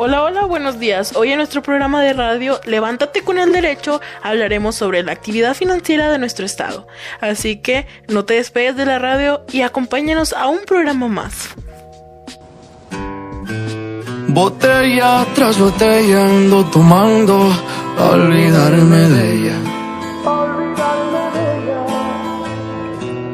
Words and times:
Hola, 0.00 0.22
hola, 0.22 0.44
buenos 0.44 0.78
días. 0.78 1.16
Hoy 1.16 1.32
en 1.32 1.38
nuestro 1.38 1.60
programa 1.60 2.00
de 2.00 2.12
radio 2.12 2.60
Levántate 2.66 3.22
con 3.22 3.36
el 3.36 3.50
Derecho 3.50 4.00
hablaremos 4.22 4.76
sobre 4.76 5.02
la 5.02 5.10
actividad 5.10 5.54
financiera 5.54 6.08
de 6.08 6.20
nuestro 6.20 6.46
Estado. 6.46 6.86
Así 7.20 7.56
que 7.56 7.88
no 8.06 8.24
te 8.24 8.34
despegues 8.34 8.76
de 8.76 8.86
la 8.86 9.00
radio 9.00 9.44
y 9.50 9.62
acompáñanos 9.62 10.34
a 10.34 10.46
un 10.46 10.60
programa 10.66 11.08
más. 11.08 11.48
Botella 14.28 15.26
tras 15.34 15.58
botella 15.58 16.26
ando 16.26 16.64
tomando 16.66 17.52
a 17.98 18.10
olvidarme 18.10 18.98
de 18.98 19.34
ella. 19.34 19.56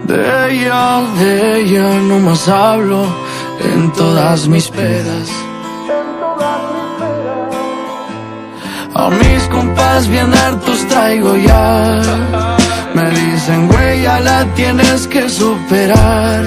De 0.06 0.50
ella, 0.50 1.02
de 1.18 1.60
ella 1.60 2.00
no 2.00 2.20
más 2.20 2.48
hablo 2.48 3.04
en 3.60 3.92
todas 3.92 4.48
mis 4.48 4.70
pedas. 4.70 5.43
A 8.96 9.10
mis 9.10 9.42
compas 9.48 10.06
bien 10.06 10.32
hartos 10.32 10.86
traigo 10.86 11.36
ya. 11.36 12.00
Me 12.94 13.10
dicen, 13.10 13.66
güey, 13.66 14.02
ya 14.02 14.20
la 14.20 14.44
tienes 14.54 15.08
que 15.08 15.28
superar. 15.28 16.44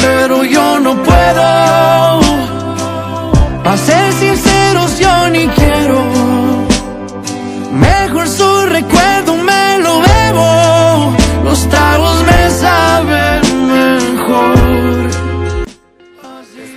Pero 0.00 0.44
yo 0.44 0.80
no 0.80 0.94
puedo. 1.02 1.42
A 3.64 3.76
ser 3.76 4.12
sinceros, 4.14 4.98
yo 4.98 5.28
ni 5.28 5.46
quiero. 5.48 6.04
Mejor 7.72 8.28
su 8.28 8.66
recuerdo 8.66 9.36
me 9.36 9.78
lo 9.80 10.00
bebo. 10.00 11.16
Los 11.44 11.68
tragos 11.68 12.16
me 12.22 12.50
saben 12.50 13.42
mejor. 13.66 15.13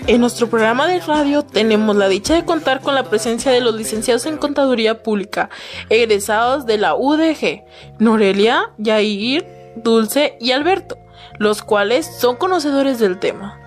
En 0.08 0.22
nuestro 0.22 0.48
programa 0.48 0.88
de 0.88 1.02
radio 1.02 1.44
tenemos 1.44 1.94
la 1.98 2.08
dicha 2.08 2.34
de 2.34 2.46
contar 2.46 2.80
con 2.80 2.96
la 2.96 3.04
presencia 3.04 3.52
de 3.52 3.60
los 3.60 3.76
licenciados 3.76 4.26
en 4.26 4.38
Contaduría 4.38 5.04
Pública, 5.04 5.50
egresados 5.90 6.66
de 6.66 6.78
la 6.78 6.96
UDG, 6.96 7.66
Norelia, 8.00 8.72
Yair, 8.78 9.46
Dulce 9.76 10.38
y 10.40 10.52
Alberto, 10.52 10.98
los 11.40 11.62
cuales 11.62 12.06
son 12.06 12.38
conocedores 12.38 13.00
del 13.00 13.20
tema. 13.20 13.60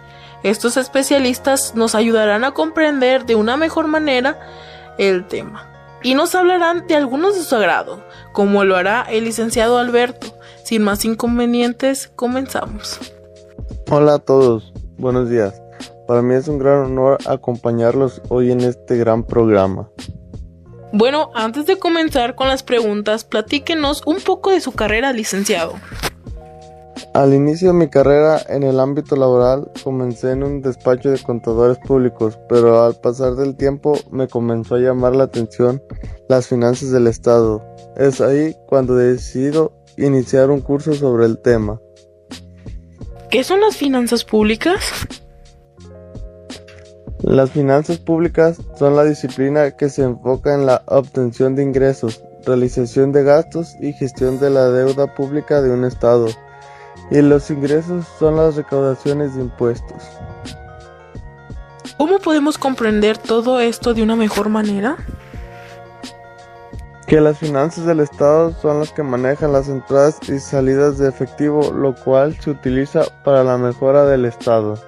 Estos 0.43 0.79
especialistas 0.79 1.75
nos 1.75 1.95
ayudarán 1.95 2.45
a 2.45 2.53
comprender 2.53 3.27
de 3.27 3.35
una 3.35 3.59
mejor 3.59 3.87
manera 3.87 4.41
el 4.97 5.29
tema 5.29 5.71
y 6.03 6.15
nos 6.15 6.35
hablarán 6.35 6.87
de 6.87 6.97
algunos 6.97 7.35
de 7.35 7.45
su 7.45 7.55
agrado, 7.55 8.03
como 8.33 8.65
lo 8.65 8.77
hará 8.77 9.03
el 9.11 9.25
licenciado 9.25 9.77
Alberto. 9.77 10.29
Sin 10.65 10.85
más 10.85 11.05
inconvenientes, 11.05 12.11
comenzamos. 12.17 12.99
Hola 13.91 14.15
a 14.15 14.19
todos, 14.19 14.73
buenos 14.97 15.29
días. 15.29 15.61
Para 16.11 16.23
mí 16.23 16.35
es 16.35 16.49
un 16.49 16.59
gran 16.59 16.79
honor 16.87 17.19
acompañarlos 17.25 18.21
hoy 18.31 18.51
en 18.51 18.63
este 18.63 18.97
gran 18.97 19.23
programa. 19.23 19.91
Bueno, 20.93 21.31
antes 21.37 21.67
de 21.67 21.79
comenzar 21.79 22.35
con 22.35 22.49
las 22.49 22.65
preguntas, 22.65 23.23
platíquenos 23.23 24.03
un 24.07 24.17
poco 24.17 24.51
de 24.51 24.61
su 24.61 24.73
carrera, 24.73 25.13
licenciado. 25.13 25.75
Al 27.15 27.33
inicio 27.33 27.69
de 27.69 27.75
mi 27.75 27.89
carrera 27.89 28.43
en 28.49 28.65
el 28.65 28.81
ámbito 28.81 29.15
laboral 29.15 29.71
comencé 29.85 30.33
en 30.33 30.43
un 30.43 30.63
despacho 30.63 31.11
de 31.11 31.23
contadores 31.23 31.79
públicos, 31.79 32.37
pero 32.49 32.83
al 32.83 32.97
pasar 32.97 33.37
del 33.37 33.57
tiempo 33.57 33.97
me 34.11 34.27
comenzó 34.27 34.75
a 34.75 34.81
llamar 34.81 35.15
la 35.15 35.23
atención 35.23 35.81
las 36.29 36.49
finanzas 36.49 36.91
del 36.91 37.07
Estado. 37.07 37.65
Es 37.97 38.21
ahí 38.21 38.57
cuando 38.67 38.97
decido 38.97 39.73
iniciar 39.97 40.51
un 40.51 40.61
curso 40.61 40.93
sobre 40.93 41.27
el 41.27 41.39
tema. 41.39 41.81
¿Qué 43.31 43.45
son 43.45 43.61
las 43.61 43.77
finanzas 43.77 44.25
públicas? 44.25 44.81
Las 47.23 47.51
finanzas 47.51 47.99
públicas 47.99 48.59
son 48.79 48.97
la 48.97 49.05
disciplina 49.05 49.73
que 49.73 49.91
se 49.91 50.03
enfoca 50.03 50.55
en 50.55 50.65
la 50.65 50.83
obtención 50.87 51.55
de 51.55 51.63
ingresos, 51.63 52.23
realización 52.47 53.13
de 53.13 53.23
gastos 53.23 53.77
y 53.79 53.93
gestión 53.93 54.41
de 54.41 54.49
la 54.49 54.71
deuda 54.71 55.15
pública 55.15 55.61
de 55.61 55.71
un 55.71 55.85
Estado. 55.85 56.29
Y 57.11 57.21
los 57.21 57.51
ingresos 57.51 58.07
son 58.19 58.37
las 58.37 58.57
recaudaciones 58.57 59.35
de 59.35 59.43
impuestos. 59.43 60.03
¿Cómo 61.99 62.19
podemos 62.21 62.57
comprender 62.57 63.19
todo 63.19 63.61
esto 63.61 63.93
de 63.93 64.03
una 64.03 64.17
mejor 64.17 64.49
manera? 64.49 64.97
Que 67.07 67.21
las 67.21 67.39
finanzas 67.39 67.85
del 67.85 68.01
Estado 68.01 68.55
son 68.63 68.79
las 68.79 68.93
que 68.93 69.03
manejan 69.03 69.53
las 69.53 69.69
entradas 69.69 70.19
y 70.27 70.39
salidas 70.39 70.97
de 70.97 71.09
efectivo, 71.09 71.71
lo 71.71 71.95
cual 71.95 72.35
se 72.41 72.51
utiliza 72.51 73.03
para 73.25 73.45
la 73.45 73.59
mejora 73.59 74.07
del 74.07 74.25
Estado. 74.25 74.79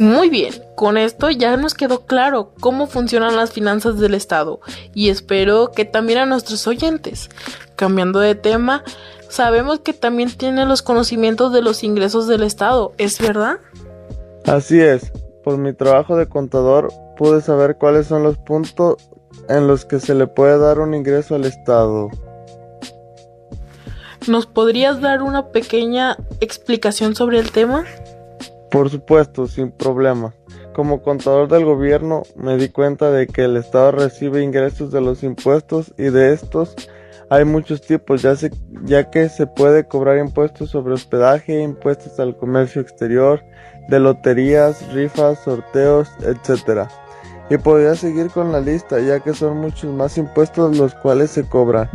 Muy 0.00 0.30
bien, 0.30 0.54
con 0.76 0.96
esto 0.96 1.28
ya 1.28 1.58
nos 1.58 1.74
quedó 1.74 2.06
claro 2.06 2.54
cómo 2.58 2.86
funcionan 2.86 3.36
las 3.36 3.52
finanzas 3.52 3.98
del 3.98 4.14
Estado 4.14 4.60
y 4.94 5.10
espero 5.10 5.72
que 5.72 5.84
también 5.84 6.20
a 6.20 6.24
nuestros 6.24 6.66
oyentes. 6.66 7.28
Cambiando 7.76 8.18
de 8.18 8.34
tema, 8.34 8.82
sabemos 9.28 9.80
que 9.80 9.92
también 9.92 10.34
tiene 10.34 10.64
los 10.64 10.80
conocimientos 10.80 11.52
de 11.52 11.60
los 11.60 11.84
ingresos 11.84 12.26
del 12.28 12.44
Estado, 12.44 12.94
¿es 12.96 13.20
verdad? 13.20 13.58
Así 14.46 14.80
es, 14.80 15.12
por 15.44 15.58
mi 15.58 15.74
trabajo 15.74 16.16
de 16.16 16.26
contador 16.26 16.90
pude 17.18 17.42
saber 17.42 17.76
cuáles 17.76 18.06
son 18.06 18.22
los 18.22 18.38
puntos 18.38 18.96
en 19.50 19.66
los 19.66 19.84
que 19.84 20.00
se 20.00 20.14
le 20.14 20.26
puede 20.26 20.56
dar 20.56 20.78
un 20.78 20.94
ingreso 20.94 21.34
al 21.34 21.44
Estado. 21.44 22.08
¿Nos 24.26 24.46
podrías 24.46 25.02
dar 25.02 25.20
una 25.20 25.48
pequeña 25.48 26.16
explicación 26.40 27.14
sobre 27.14 27.38
el 27.38 27.52
tema? 27.52 27.84
Por 28.70 28.88
supuesto, 28.88 29.46
sin 29.46 29.72
problema. 29.72 30.34
Como 30.74 31.02
contador 31.02 31.48
del 31.48 31.64
gobierno 31.64 32.22
me 32.36 32.56
di 32.56 32.68
cuenta 32.68 33.10
de 33.10 33.26
que 33.26 33.44
el 33.44 33.56
Estado 33.56 33.92
recibe 33.92 34.42
ingresos 34.42 34.92
de 34.92 35.00
los 35.00 35.22
impuestos 35.22 35.92
y 35.98 36.04
de 36.04 36.32
estos 36.32 36.76
hay 37.32 37.44
muchos 37.44 37.80
tipos, 37.80 38.22
ya, 38.22 38.34
se, 38.34 38.50
ya 38.82 39.08
que 39.08 39.28
se 39.28 39.46
puede 39.46 39.86
cobrar 39.86 40.18
impuestos 40.18 40.70
sobre 40.70 40.94
hospedaje, 40.94 41.62
impuestos 41.62 42.18
al 42.18 42.36
comercio 42.36 42.82
exterior, 42.82 43.40
de 43.88 44.00
loterías, 44.00 44.92
rifas, 44.92 45.38
sorteos, 45.38 46.08
etc. 46.22 46.88
Y 47.48 47.56
podría 47.58 47.94
seguir 47.94 48.30
con 48.30 48.50
la 48.50 48.60
lista, 48.60 48.98
ya 48.98 49.20
que 49.20 49.32
son 49.32 49.58
muchos 49.58 49.94
más 49.94 50.18
impuestos 50.18 50.76
los 50.76 50.92
cuales 50.96 51.30
se 51.30 51.48
cobran. 51.48 51.88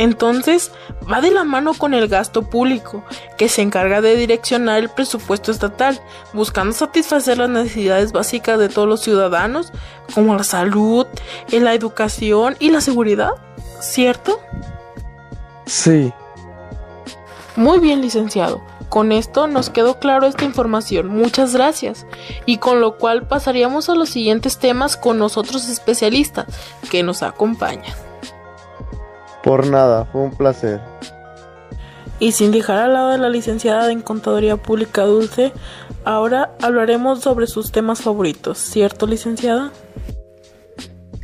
Entonces, 0.00 0.72
va 1.12 1.20
de 1.20 1.30
la 1.30 1.44
mano 1.44 1.74
con 1.74 1.92
el 1.92 2.08
gasto 2.08 2.48
público, 2.48 3.04
que 3.36 3.50
se 3.50 3.60
encarga 3.60 4.00
de 4.00 4.16
direccionar 4.16 4.78
el 4.78 4.88
presupuesto 4.88 5.52
estatal, 5.52 6.00
buscando 6.32 6.72
satisfacer 6.72 7.36
las 7.36 7.50
necesidades 7.50 8.10
básicas 8.10 8.58
de 8.58 8.70
todos 8.70 8.88
los 8.88 9.02
ciudadanos, 9.02 9.74
como 10.14 10.34
la 10.34 10.42
salud, 10.42 11.06
la 11.50 11.74
educación 11.74 12.56
y 12.58 12.70
la 12.70 12.80
seguridad, 12.80 13.32
¿cierto? 13.82 14.40
Sí. 15.66 16.14
Muy 17.54 17.78
bien, 17.78 18.00
licenciado. 18.00 18.62
Con 18.88 19.12
esto 19.12 19.48
nos 19.48 19.68
quedó 19.68 19.98
claro 19.98 20.26
esta 20.26 20.46
información. 20.46 21.08
Muchas 21.08 21.52
gracias. 21.52 22.06
Y 22.46 22.56
con 22.56 22.80
lo 22.80 22.96
cual 22.96 23.28
pasaríamos 23.28 23.90
a 23.90 23.94
los 23.94 24.08
siguientes 24.08 24.56
temas 24.58 24.96
con 24.96 25.18
nosotros 25.18 25.68
especialistas 25.68 26.46
que 26.90 27.02
nos 27.02 27.22
acompañan. 27.22 28.09
Por 29.50 29.66
nada, 29.66 30.04
fue 30.04 30.20
un 30.20 30.30
placer. 30.30 30.80
Y 32.20 32.30
sin 32.30 32.52
dejar 32.52 32.78
al 32.78 32.92
lado 32.92 33.08
de 33.08 33.18
la 33.18 33.28
licenciada 33.28 33.90
en 33.90 34.00
Contaduría 34.00 34.56
Pública 34.56 35.02
Dulce, 35.02 35.52
ahora 36.04 36.52
hablaremos 36.62 37.18
sobre 37.18 37.48
sus 37.48 37.72
temas 37.72 38.00
favoritos, 38.00 38.58
¿cierto, 38.58 39.08
licenciada? 39.08 39.72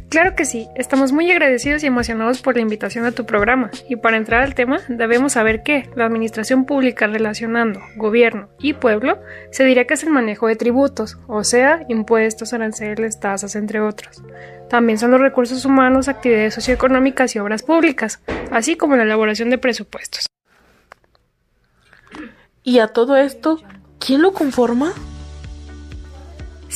Claro 0.09 0.37
que 0.37 0.44
sí, 0.44 0.69
estamos 0.77 1.11
muy 1.11 1.31
agradecidos 1.33 1.83
y 1.83 1.87
emocionados 1.87 2.41
por 2.41 2.55
la 2.55 2.62
invitación 2.62 3.05
a 3.06 3.12
tu 3.12 3.27
programa. 3.27 3.71
Y 3.89 3.97
para 3.97 4.17
entrar 4.17 4.43
al 4.43 4.55
tema, 4.55 4.81
debemos 4.89 5.33
saber 5.33 5.65
que 5.65 5.91
la 5.97 6.06
administración 6.06 6.65
pública 6.65 7.09
relacionando 7.09 7.81
gobierno 7.97 8.49
y 8.61 8.75
pueblo 8.75 9.19
se 9.50 9.65
dirá 9.65 9.84
que 9.84 9.95
es 9.95 10.05
el 10.05 10.11
manejo 10.11 10.47
de 10.47 10.55
tributos, 10.55 11.19
o 11.27 11.43
sea, 11.43 11.84
impuestos, 11.89 12.53
aranceles, 12.53 13.19
tasas, 13.19 13.56
entre 13.56 13.80
otros. 13.80 14.22
También 14.71 14.98
son 14.98 15.10
los 15.10 15.21
recursos 15.21 15.65
humanos, 15.65 16.09
actividades 16.09 16.54
socioeconómicas 16.54 17.34
y 17.34 17.41
obras 17.41 17.65
públicas, 17.65 18.21
así 18.53 18.77
como 18.77 18.97
la 18.97 19.03
elaboración 19.03 19.51
de 19.51 19.59
presupuestos. 19.59 20.27
¿Y 22.63 22.78
a 22.78 22.89
todo 22.89 23.16
esto, 23.16 23.60
quién 23.98 24.22
lo 24.22 24.33
conforma? 24.33 24.92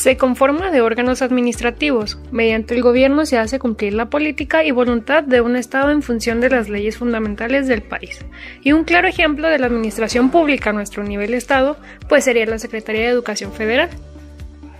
Se 0.00 0.16
conforma 0.16 0.70
de 0.70 0.80
órganos 0.80 1.20
administrativos. 1.20 2.16
Mediante 2.30 2.74
el 2.74 2.80
gobierno 2.80 3.26
se 3.26 3.36
hace 3.36 3.58
cumplir 3.58 3.92
la 3.92 4.08
política 4.08 4.64
y 4.64 4.70
voluntad 4.70 5.22
de 5.22 5.42
un 5.42 5.56
Estado 5.56 5.90
en 5.90 6.00
función 6.00 6.40
de 6.40 6.48
las 6.48 6.70
leyes 6.70 6.96
fundamentales 6.96 7.68
del 7.68 7.82
país. 7.82 8.24
Y 8.62 8.72
un 8.72 8.84
claro 8.84 9.08
ejemplo 9.08 9.46
de 9.46 9.58
la 9.58 9.66
administración 9.66 10.30
pública 10.30 10.70
a 10.70 10.72
nuestro 10.72 11.04
nivel 11.04 11.34
Estado, 11.34 11.76
pues 12.08 12.24
sería 12.24 12.46
la 12.46 12.58
Secretaría 12.58 13.02
de 13.02 13.08
Educación 13.08 13.52
Federal. 13.52 13.90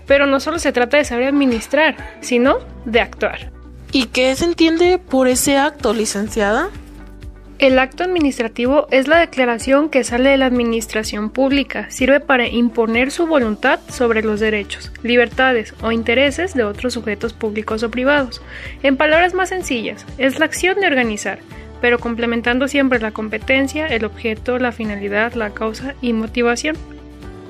Pero 0.07 0.25
no 0.25 0.39
solo 0.39 0.57
se 0.57 0.71
trata 0.71 0.97
de 0.97 1.05
saber 1.05 1.27
administrar, 1.27 1.97
sino 2.21 2.57
de 2.85 3.01
actuar. 3.01 3.51
¿Y 3.91 4.07
qué 4.07 4.35
se 4.35 4.45
entiende 4.45 4.97
por 4.97 5.27
ese 5.27 5.55
acto, 5.55 5.93
licenciada? 5.93 6.71
El 7.61 7.77
acto 7.77 8.03
administrativo 8.03 8.87
es 8.89 9.07
la 9.07 9.19
declaración 9.19 9.89
que 9.89 10.03
sale 10.03 10.31
de 10.31 10.37
la 10.37 10.47
administración 10.47 11.29
pública. 11.29 11.91
Sirve 11.91 12.19
para 12.19 12.47
imponer 12.47 13.11
su 13.11 13.27
voluntad 13.27 13.79
sobre 13.87 14.23
los 14.23 14.39
derechos, 14.39 14.91
libertades 15.03 15.75
o 15.83 15.91
intereses 15.91 16.55
de 16.55 16.63
otros 16.63 16.95
sujetos 16.95 17.33
públicos 17.33 17.83
o 17.83 17.91
privados. 17.91 18.41
En 18.81 18.97
palabras 18.97 19.35
más 19.35 19.49
sencillas, 19.49 20.07
es 20.17 20.39
la 20.39 20.45
acción 20.45 20.79
de 20.79 20.87
organizar, 20.87 21.37
pero 21.81 21.99
complementando 21.99 22.67
siempre 22.67 22.99
la 22.99 23.11
competencia, 23.11 23.85
el 23.85 24.05
objeto, 24.05 24.57
la 24.57 24.71
finalidad, 24.71 25.33
la 25.33 25.51
causa 25.51 25.93
y 26.01 26.13
motivación. 26.13 26.75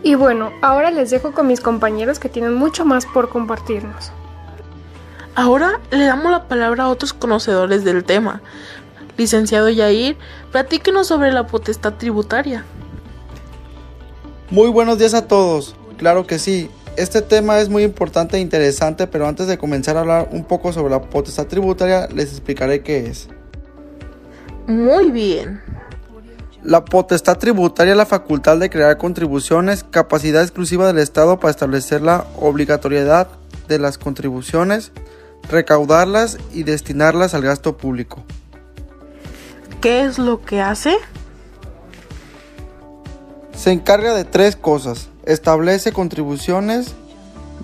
Y 0.04 0.16
bueno, 0.16 0.52
ahora 0.62 0.92
les 0.92 1.10
dejo 1.10 1.32
con 1.32 1.48
mis 1.48 1.62
compañeros 1.62 2.20
que 2.20 2.28
tienen 2.28 2.56
mucho 2.56 2.84
más 2.84 3.06
por 3.06 3.30
compartirnos. 3.30 4.12
Ahora 5.36 5.80
le 5.92 6.04
damos 6.04 6.30
la 6.30 6.50
palabra 6.50 6.84
a 6.84 6.90
otros 6.90 7.14
conocedores 7.14 7.86
del 7.86 8.04
tema. 8.04 8.42
Licenciado 9.18 9.70
Yair, 9.70 10.18
platíquenos 10.52 11.08
sobre 11.08 11.32
la 11.32 11.48
potestad 11.48 11.94
tributaria. 11.94 12.66
Muy 14.50 14.70
buenos 14.70 14.98
días 14.98 15.14
a 15.14 15.28
todos. 15.28 15.76
Claro 15.98 16.28
que 16.28 16.40
sí. 16.40 16.70
Este 16.98 17.22
tema 17.22 17.60
es 17.60 17.70
muy 17.70 17.84
importante 17.84 18.38
e 18.38 18.42
interesante, 18.42 19.08
pero 19.08 19.28
antes 19.28 19.48
de 19.48 19.58
comenzar 19.58 19.96
a 19.96 20.02
hablar 20.02 20.30
un 20.32 20.44
poco 20.44 20.74
sobre 20.74 20.92
la 20.92 21.02
potestad 21.02 21.48
tributaria, 21.48 22.08
les 22.14 22.32
explicaré 22.32 22.84
qué 22.84 23.08
es. 23.08 23.30
Muy 24.68 25.10
bien. 25.10 25.62
La 26.64 26.86
potestad 26.86 27.38
tributaria 27.38 27.92
es 27.92 27.98
la 27.98 28.06
facultad 28.06 28.58
de 28.58 28.70
crear 28.70 28.98
contribuciones, 28.98 29.84
capacidad 29.84 30.44
exclusiva 30.44 30.86
del 30.86 31.00
Estado 31.00 31.40
para 31.40 31.52
establecer 31.52 32.02
la 32.02 32.26
obligatoriedad 32.40 33.30
de 33.68 33.80
las 33.80 33.98
contribuciones, 33.98 34.92
recaudarlas 35.50 36.38
y 36.54 36.64
destinarlas 36.64 37.34
al 37.34 37.42
gasto 37.42 37.78
público. 37.78 38.24
¿Qué 39.82 40.04
es 40.04 40.20
lo 40.20 40.42
que 40.46 40.62
hace? 40.62 40.96
Se 43.56 43.72
encarga 43.72 44.14
de 44.14 44.26
tres 44.26 44.56
cosas. 44.56 45.10
Establece 45.26 45.92
contribuciones, 45.92 46.94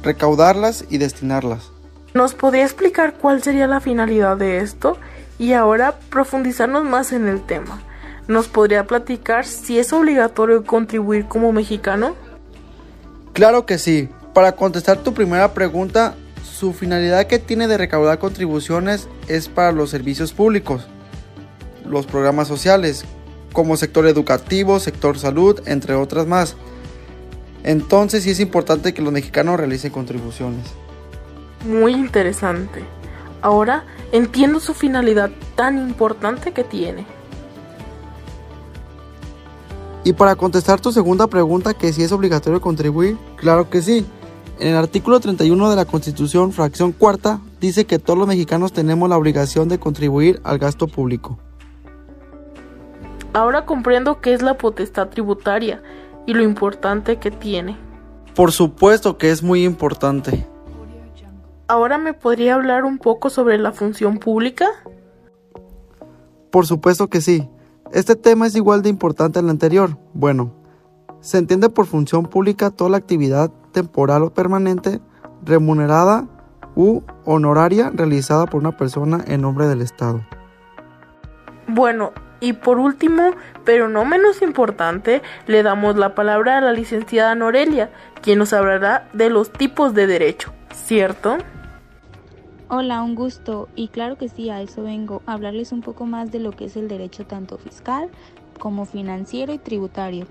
recaudarlas 0.01 0.85
y 0.89 0.97
destinarlas. 0.97 1.69
¿Nos 2.15 2.33
podría 2.33 2.63
explicar 2.63 3.13
cuál 3.21 3.43
sería 3.43 3.67
la 3.67 3.81
finalidad 3.81 4.35
de 4.35 4.57
esto? 4.61 4.97
Y 5.37 5.53
ahora 5.53 5.99
profundizarnos 6.09 6.85
más 6.85 7.11
en 7.11 7.27
el 7.27 7.45
tema. 7.45 7.83
¿Nos 8.27 8.47
podría 8.47 8.87
platicar 8.87 9.45
si 9.45 9.77
es 9.77 9.93
obligatorio 9.93 10.65
contribuir 10.65 11.27
como 11.27 11.51
mexicano? 11.51 12.15
Claro 13.33 13.67
que 13.67 13.77
sí. 13.77 14.09
Para 14.33 14.53
contestar 14.53 15.03
tu 15.03 15.13
primera 15.13 15.53
pregunta, 15.53 16.15
su 16.43 16.73
finalidad 16.73 17.27
que 17.27 17.37
tiene 17.37 17.67
de 17.67 17.77
recaudar 17.77 18.17
contribuciones 18.17 19.07
es 19.27 19.47
para 19.49 19.71
los 19.71 19.91
servicios 19.91 20.33
públicos 20.33 20.87
los 21.89 22.05
programas 22.05 22.47
sociales, 22.47 23.05
como 23.53 23.77
sector 23.77 24.05
educativo, 24.07 24.79
sector 24.79 25.17
salud, 25.17 25.61
entre 25.65 25.95
otras 25.95 26.27
más. 26.27 26.55
Entonces 27.63 28.23
sí 28.23 28.29
es 28.29 28.39
importante 28.39 28.93
que 28.93 29.01
los 29.01 29.11
mexicanos 29.11 29.57
realicen 29.57 29.91
contribuciones. 29.91 30.65
Muy 31.65 31.93
interesante. 31.93 32.83
Ahora 33.41 33.85
entiendo 34.11 34.59
su 34.59 34.73
finalidad 34.73 35.31
tan 35.55 35.77
importante 35.77 36.51
que 36.51 36.63
tiene. 36.63 37.05
Y 40.03 40.13
para 40.13 40.35
contestar 40.35 40.79
tu 40.79 40.93
segunda 40.93 41.27
pregunta, 41.27 41.73
que 41.73 41.91
si 41.91 42.03
es 42.03 42.11
obligatorio 42.11 42.61
contribuir, 42.61 43.17
claro 43.35 43.69
que 43.69 43.81
sí. 43.81 44.05
En 44.59 44.69
el 44.69 44.75
artículo 44.75 45.19
31 45.19 45.69
de 45.69 45.75
la 45.75 45.85
Constitución, 45.85 46.53
fracción 46.53 46.93
cuarta, 46.93 47.41
dice 47.59 47.85
que 47.85 47.99
todos 47.99 48.17
los 48.17 48.27
mexicanos 48.27 48.71
tenemos 48.71 49.09
la 49.09 49.17
obligación 49.17 49.67
de 49.67 49.79
contribuir 49.79 50.39
al 50.43 50.57
gasto 50.57 50.87
público. 50.87 51.37
Ahora 53.37 53.67
comprendo 53.67 54.19
qué 54.19 54.33
es 54.33 54.41
la 54.41 54.57
potestad 54.57 55.09
tributaria 55.09 55.83
y 56.25 56.33
lo 56.33 56.41
importante 56.41 57.17
que 57.17 57.29
tiene. 57.29 57.77
Por 58.33 58.51
supuesto 58.51 59.19
que 59.19 59.29
es 59.29 59.43
muy 59.43 59.63
importante. 59.63 60.47
¿Ahora 61.67 61.99
me 61.99 62.15
podría 62.15 62.55
hablar 62.55 62.83
un 62.83 62.97
poco 62.97 63.29
sobre 63.29 63.59
la 63.59 63.73
función 63.73 64.17
pública? 64.17 64.65
Por 66.49 66.65
supuesto 66.65 67.09
que 67.11 67.21
sí. 67.21 67.47
Este 67.91 68.15
tema 68.15 68.47
es 68.47 68.55
igual 68.55 68.81
de 68.81 68.89
importante 68.89 69.37
al 69.37 69.51
anterior. 69.51 69.95
Bueno, 70.15 70.55
se 71.19 71.37
entiende 71.37 71.69
por 71.69 71.85
función 71.85 72.25
pública 72.25 72.71
toda 72.71 72.89
la 72.89 72.97
actividad 72.97 73.51
temporal 73.71 74.23
o 74.23 74.33
permanente, 74.33 74.99
remunerada 75.43 76.27
u 76.75 77.01
honoraria 77.23 77.91
realizada 77.93 78.47
por 78.47 78.61
una 78.61 78.75
persona 78.75 79.23
en 79.27 79.41
nombre 79.41 79.67
del 79.67 79.83
Estado. 79.83 80.25
Bueno, 81.77 82.11
y 82.39 82.53
por 82.53 82.79
último, 82.79 83.35
pero 83.63 83.87
no 83.87 84.03
menos 84.03 84.41
importante, 84.41 85.21
le 85.45 85.61
damos 85.61 85.95
la 85.95 86.15
palabra 86.15 86.57
a 86.57 86.61
la 86.61 86.71
licenciada 86.71 87.35
Norelia, 87.35 87.91
quien 88.23 88.39
nos 88.39 88.51
hablará 88.51 89.07
de 89.13 89.29
los 89.29 89.53
tipos 89.53 89.93
de 89.93 90.07
derecho, 90.07 90.51
¿cierto? 90.73 91.37
Hola, 92.67 93.03
un 93.03 93.13
gusto. 93.13 93.69
Y 93.75 93.89
claro 93.89 94.17
que 94.17 94.27
sí, 94.27 94.49
a 94.49 94.59
eso 94.59 94.81
vengo, 94.81 95.21
a 95.27 95.33
hablarles 95.33 95.71
un 95.71 95.81
poco 95.81 96.07
más 96.07 96.31
de 96.31 96.39
lo 96.39 96.49
que 96.49 96.65
es 96.65 96.75
el 96.77 96.87
derecho 96.87 97.27
tanto 97.27 97.59
fiscal 97.59 98.09
como 98.57 98.85
financiero 98.85 99.53
y 99.53 99.59
tributario. 99.59 100.25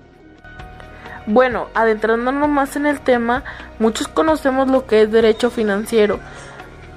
Bueno, 1.28 1.68
adentrándonos 1.74 2.48
más 2.48 2.74
en 2.74 2.86
el 2.86 2.98
tema, 2.98 3.44
muchos 3.78 4.08
conocemos 4.08 4.66
lo 4.66 4.84
que 4.88 5.02
es 5.02 5.12
derecho 5.12 5.50
financiero, 5.50 6.18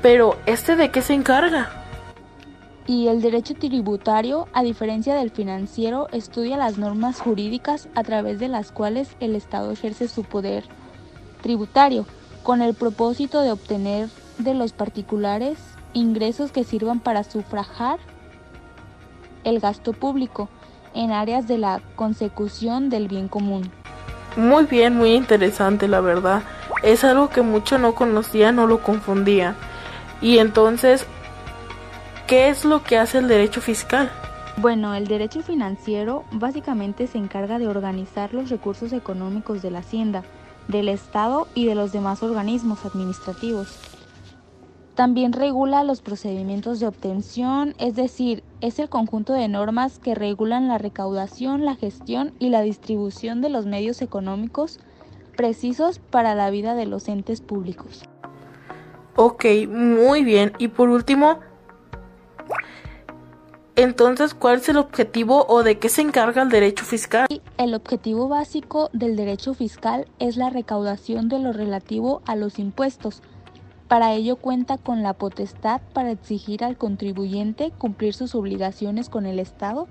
pero 0.02 0.38
¿este 0.48 0.76
de 0.76 0.90
qué 0.90 1.04
se 1.04 1.14
encarga? 1.14 1.79
Y 2.90 3.08
el 3.08 3.22
derecho 3.22 3.54
tributario, 3.54 4.48
a 4.52 4.64
diferencia 4.64 5.14
del 5.14 5.30
financiero, 5.30 6.08
estudia 6.12 6.58
las 6.58 6.80
normas 6.80 7.22
jurídicas 7.22 7.88
a 7.94 8.02
través 8.02 8.40
de 8.40 8.48
las 8.48 8.72
cuales 8.72 9.16
el 9.20 9.36
Estado 9.36 9.72
ejerce 9.72 10.08
su 10.08 10.24
poder 10.24 10.64
tributario, 11.42 12.08
con 12.42 12.64
el 12.64 12.74
propósito 12.74 13.42
de 13.42 13.52
obtener 13.52 14.10
de 14.40 14.56
los 14.56 14.74
particulares 14.74 15.60
ingresos 15.94 16.52
que 16.52 16.64
sirvan 16.64 17.00
para 17.00 17.24
sufragar 17.24 18.00
el 19.44 19.60
gasto 19.60 19.94
público 19.94 20.50
en 20.96 21.12
áreas 21.12 21.48
de 21.48 21.60
la 21.60 21.84
consecución 21.96 22.90
del 22.90 23.08
bien 23.08 23.28
común. 23.28 23.70
Muy 24.36 24.66
bien, 24.66 24.96
muy 24.96 25.14
interesante 25.14 25.88
la 25.88 26.02
verdad. 26.02 26.42
Es 26.82 27.04
algo 27.04 27.30
que 27.30 27.44
mucho 27.44 27.78
no 27.78 27.94
conocía, 27.94 28.52
no 28.52 28.66
lo 28.66 28.82
confundía. 28.82 29.54
Y 30.24 30.40
entonces 30.40 31.06
¿Qué 32.30 32.50
es 32.50 32.64
lo 32.64 32.84
que 32.84 32.96
hace 32.96 33.18
el 33.18 33.28
derecho 33.28 33.60
fiscal? 33.60 34.12
Bueno, 34.58 34.94
el 34.94 35.08
derecho 35.08 35.42
financiero 35.42 36.26
básicamente 36.32 37.08
se 37.08 37.18
encarga 37.18 37.58
de 37.58 37.68
organizar 37.68 38.36
los 38.36 38.52
recursos 38.52 38.94
económicos 38.94 39.64
de 39.64 39.72
la 39.72 39.80
Hacienda, 39.80 40.24
del 40.68 40.90
Estado 40.90 41.48
y 41.56 41.66
de 41.66 41.74
los 41.74 41.92
demás 41.92 42.22
organismos 42.22 42.86
administrativos. 42.86 43.80
También 44.94 45.34
regula 45.34 45.84
los 45.84 46.02
procedimientos 46.02 46.80
de 46.80 46.86
obtención, 46.86 47.74
es 47.80 47.96
decir, 47.96 48.44
es 48.62 48.78
el 48.78 48.90
conjunto 48.90 49.34
de 49.34 49.48
normas 49.48 49.98
que 49.98 50.14
regulan 50.14 50.68
la 50.68 50.78
recaudación, 50.78 51.66
la 51.66 51.76
gestión 51.76 52.34
y 52.38 52.50
la 52.50 52.62
distribución 52.62 53.42
de 53.42 53.50
los 53.50 53.66
medios 53.66 54.04
económicos 54.04 54.80
precisos 55.36 55.98
para 55.98 56.36
la 56.36 56.52
vida 56.52 56.76
de 56.76 56.86
los 56.86 57.08
entes 57.08 57.42
públicos. 57.42 58.04
Ok, 59.16 59.46
muy 59.68 60.24
bien. 60.24 60.54
Y 60.60 60.68
por 60.68 60.90
último, 60.90 61.40
entonces, 63.80 64.34
¿cuál 64.34 64.58
es 64.58 64.68
el 64.68 64.76
objetivo 64.76 65.46
o 65.48 65.64
de 65.64 65.80
qué 65.80 65.88
se 65.88 66.02
encarga 66.02 66.42
el 66.42 66.50
derecho 66.50 66.84
fiscal? 66.84 67.28
El 67.58 67.74
objetivo 67.74 68.28
básico 68.28 68.90
del 68.92 69.16
derecho 69.16 69.54
fiscal 69.54 70.06
es 70.20 70.36
la 70.36 70.50
recaudación 70.50 71.30
de 71.30 71.40
lo 71.40 71.54
relativo 71.54 72.22
a 72.26 72.36
los 72.36 72.60
impuestos. 72.60 73.22
Para 73.88 74.12
ello 74.12 74.36
cuenta 74.36 74.78
con 74.78 75.02
la 75.02 75.14
potestad 75.14 75.80
para 75.94 76.12
exigir 76.12 76.66
al 76.66 76.76
contribuyente 76.76 77.72
cumplir 77.78 78.14
sus 78.14 78.36
obligaciones 78.36 79.08
con 79.08 79.26
el 79.26 79.40
Estado 79.40 79.88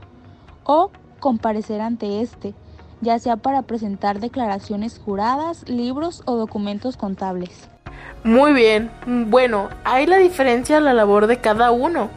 o 0.65 0.91
comparecer 1.19 1.81
ante 1.81 2.21
éste, 2.21 2.53
ya 3.01 3.19
sea 3.19 3.37
para 3.37 3.63
presentar 3.63 4.21
declaraciones 4.21 5.01
juradas, 5.03 5.67
libros 5.67 6.23
o 6.27 6.37
documentos 6.37 6.99
contables. 6.99 7.71
Muy 8.23 8.53
bien, 8.53 8.91
bueno, 9.07 9.71
hay 9.85 10.05
la 10.05 10.19
diferencia 10.19 10.77
a 10.77 10.81
la 10.81 10.93
labor 10.93 11.27
de 11.27 11.41
cada 11.41 11.71
uno. 11.71 12.11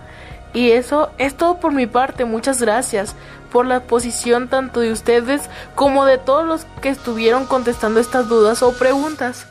Y 0.54 0.72
eso 0.72 1.12
es 1.18 1.36
todo 1.36 1.60
por 1.60 1.74
mi 1.74 1.88
parte. 1.88 2.26
Muchas 2.26 2.62
gracias 2.62 3.16
por 3.52 3.66
la 3.66 3.82
posición 3.82 4.48
tanto 4.48 4.80
de 4.80 4.92
ustedes 4.92 5.42
como 5.76 6.06
de 6.06 6.18
todos 6.18 6.46
los 6.46 6.66
que 6.82 6.90
estuvieron 6.90 7.46
contestando 7.46 8.00
estas 8.00 8.28
dudas 8.28 8.64
o 8.64 8.74
preguntas. 8.74 9.48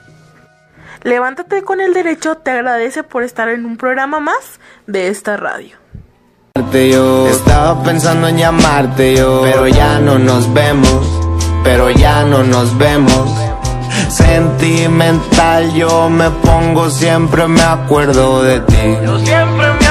Levántate 1.03 1.63
con 1.63 1.81
el 1.81 1.95
derecho 1.95 2.37
te 2.37 2.51
agradece 2.51 3.03
por 3.03 3.23
estar 3.23 3.49
en 3.49 3.65
un 3.65 3.77
programa 3.77 4.21
más 4.21 4.61
de 4.87 5.09
esta 5.09 5.37
radio. 5.37 5.77
Yo 6.73 7.27
estaba 7.29 7.83
pensando 7.83 8.29
en 8.29 8.37
llamarte 8.37 9.17
yo, 9.17 9.41
pero 9.43 9.67
ya 9.67 9.99
no 9.99 10.19
nos 10.19 10.53
vemos, 10.53 11.07
pero 11.65 11.91
ya 11.91 12.25
no 12.25 12.43
nos 12.43 12.77
vemos. 12.77 13.31
Sentimental 14.09 15.73
yo 15.73 16.11
me 16.11 16.31
pongo, 16.31 16.91
siempre 16.91 17.47
me 17.47 17.63
acuerdo 17.63 18.43
de 18.43 18.61
ti. 18.61 18.99
Yo 19.05 19.19
siempre 19.21 19.67
me 19.81 19.90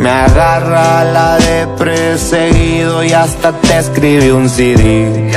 Me 0.00 0.08
agarra 0.08 1.04
la 1.04 1.36
de 1.36 1.66
perseguido 1.76 3.04
y 3.04 3.12
hasta 3.12 3.52
te 3.52 3.78
escribí 3.80 4.30
un 4.30 4.48
CD. 4.48 5.30